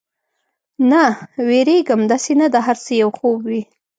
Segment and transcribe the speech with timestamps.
[0.91, 1.03] نه،
[1.47, 3.61] وېرېږم، داسې نه دا هر څه یو خوب وي.